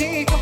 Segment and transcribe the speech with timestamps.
[0.00, 0.33] empty.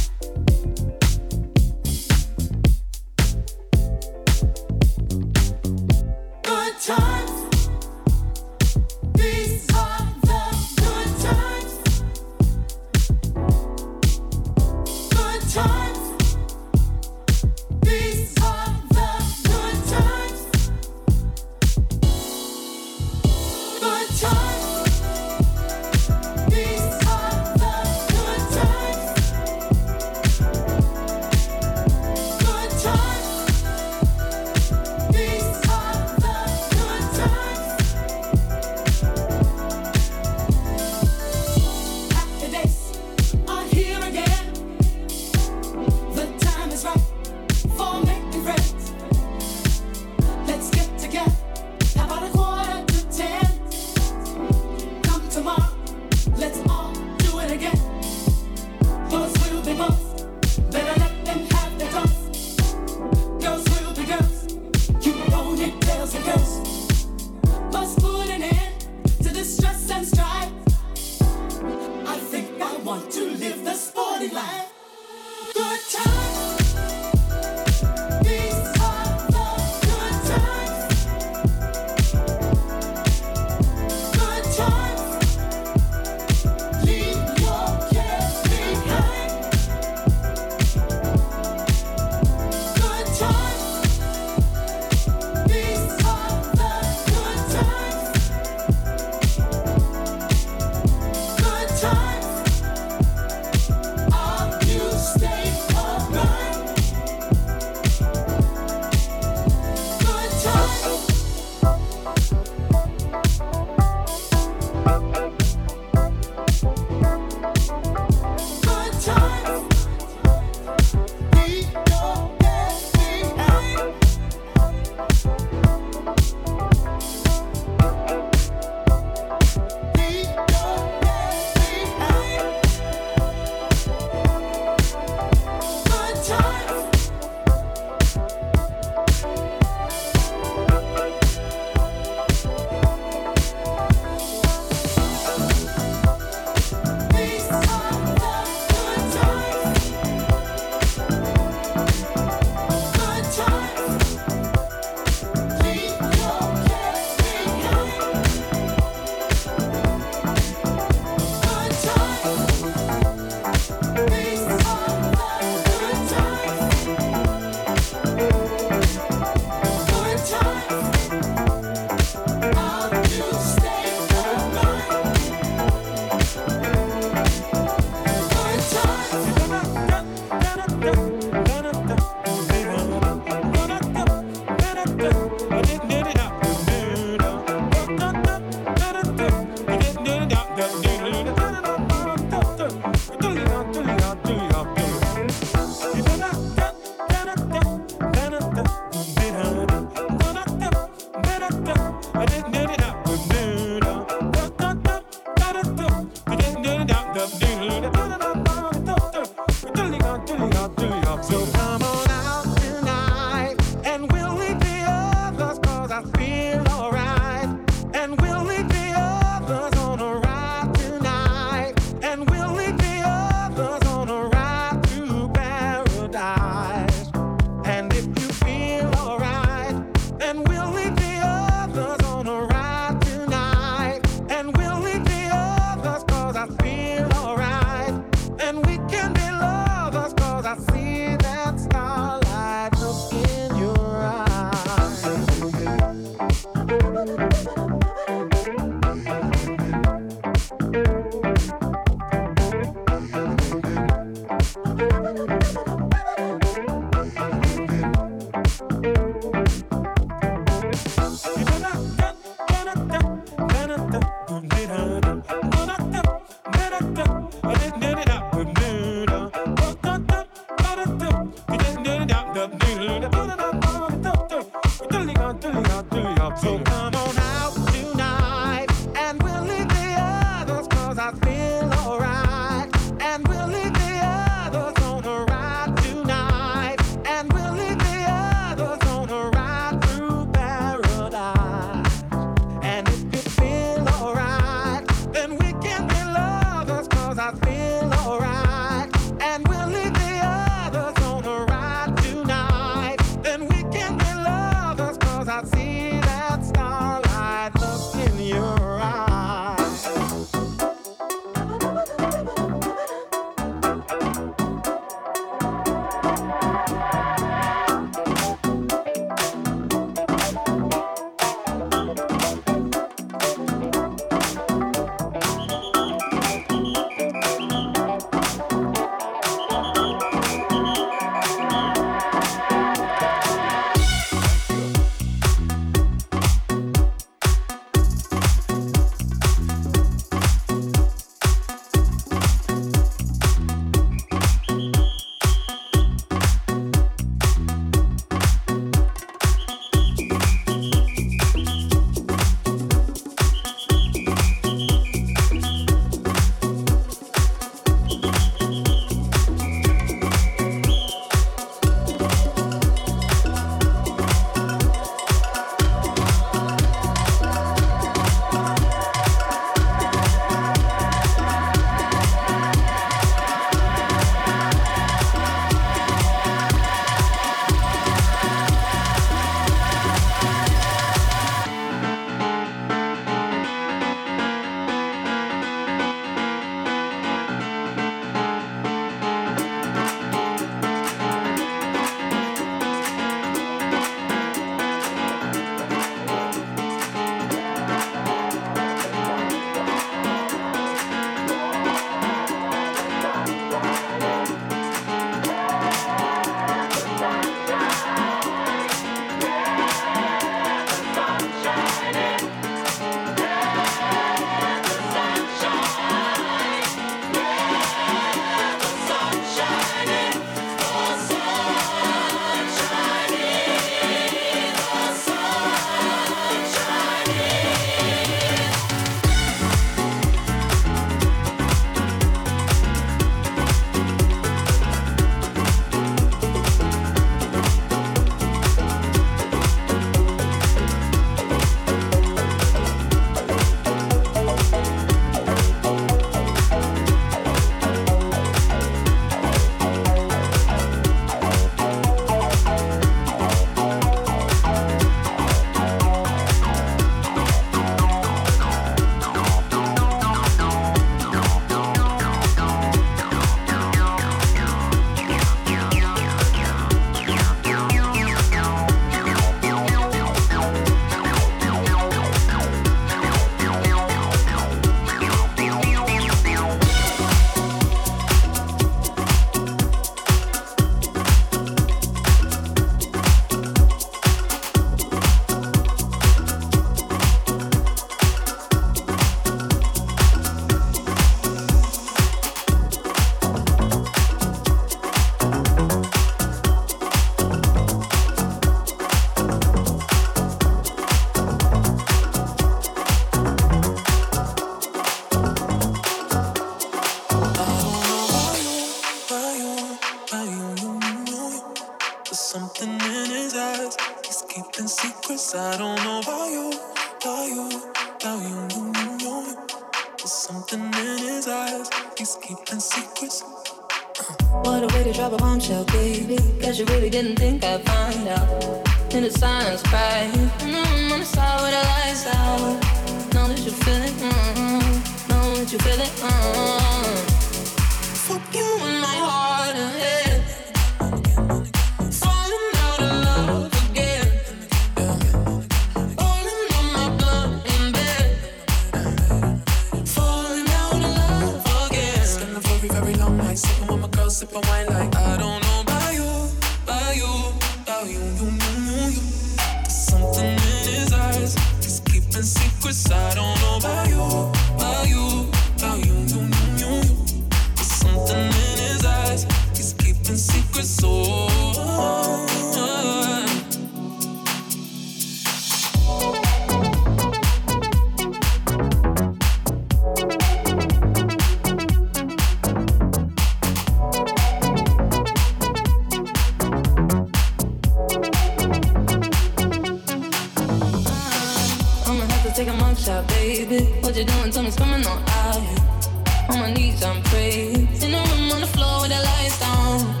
[592.80, 593.64] Snapchat, baby.
[593.82, 594.30] What you doing?
[594.30, 596.30] Tell me, coming on out.
[596.30, 597.68] On my knees, I'm praying.
[597.82, 600.00] In the room on the floor with the lights down.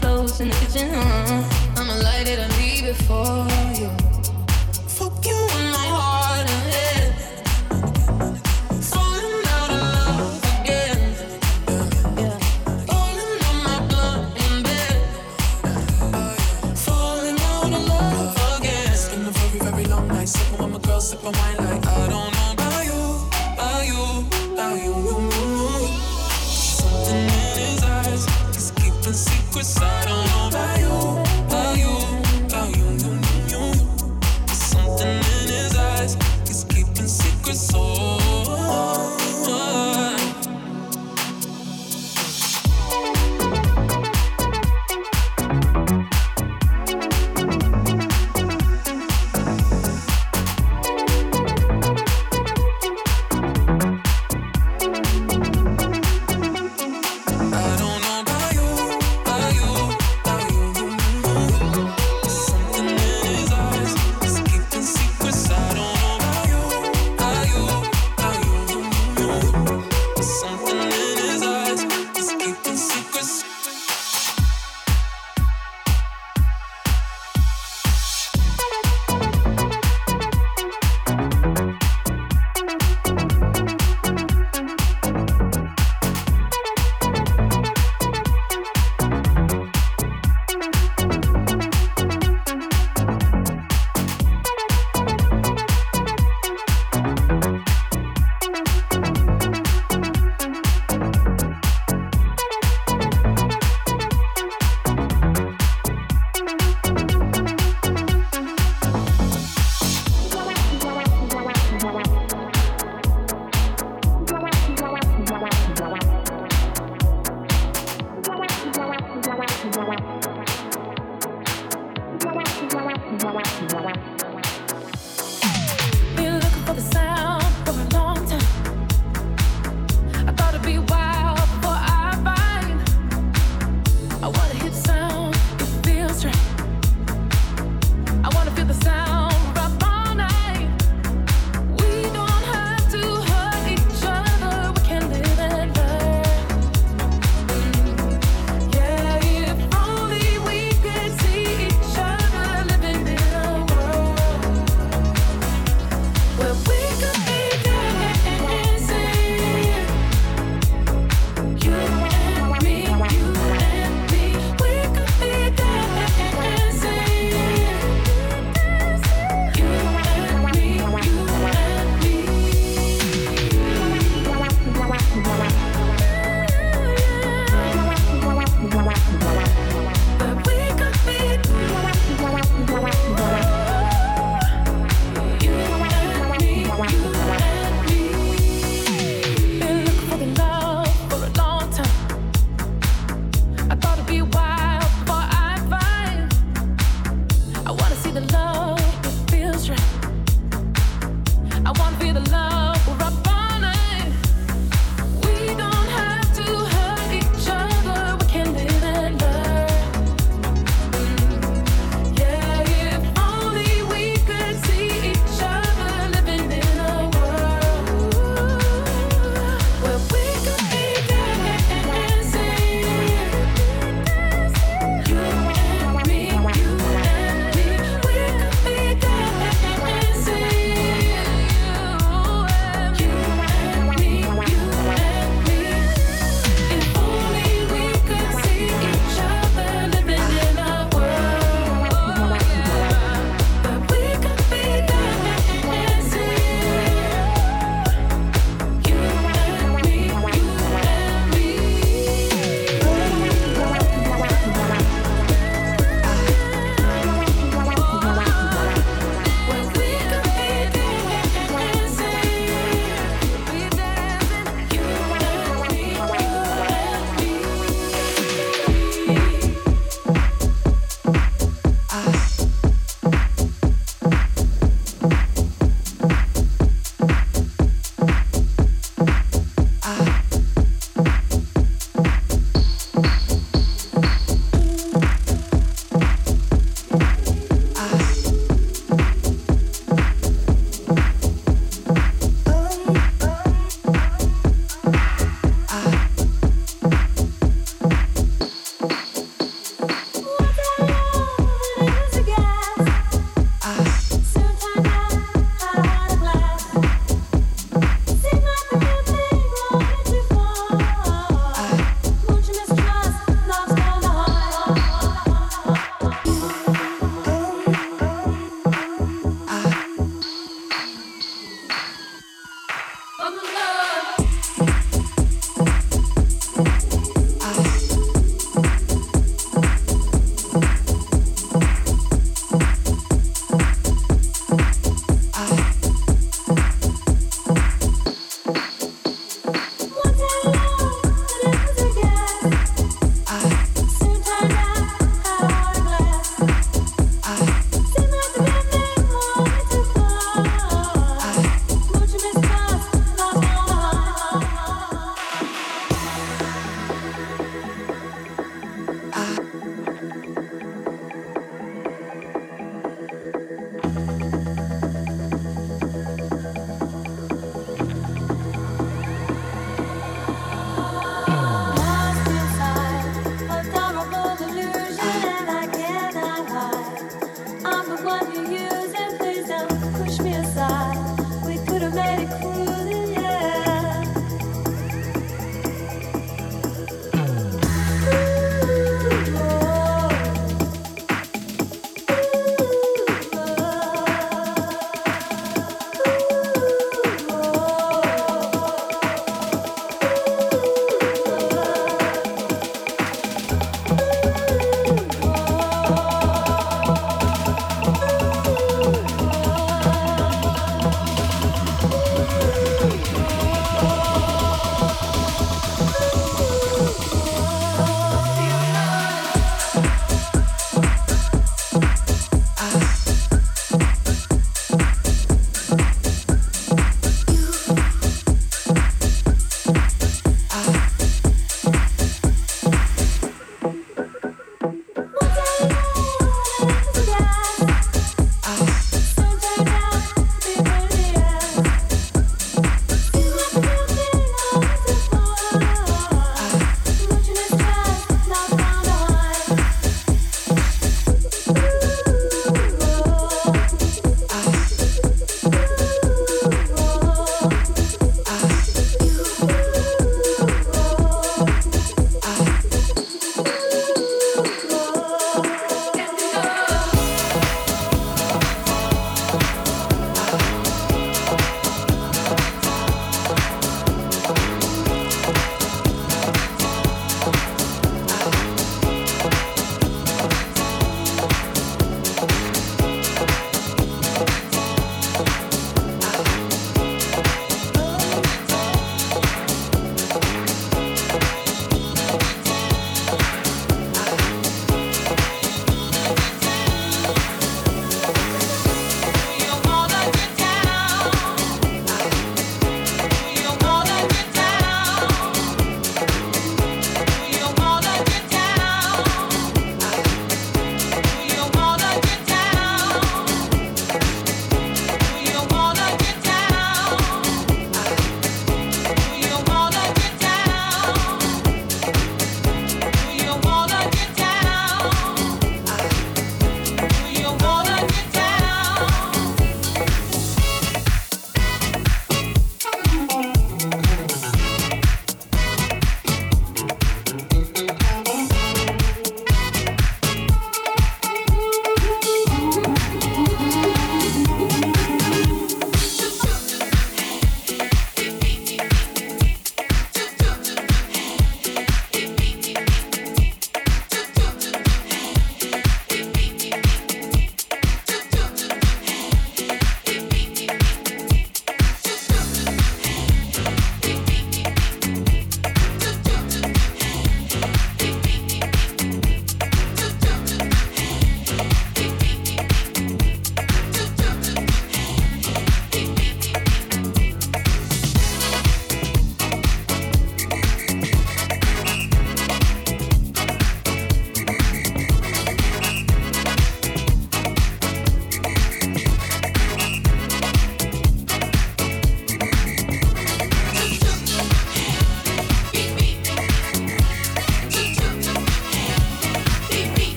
[0.00, 1.42] Clothes in the kitchen, huh?
[1.76, 3.46] I'ma light it and leave it for
[3.80, 3.99] you.